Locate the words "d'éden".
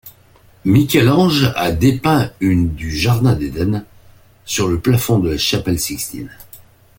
3.35-3.85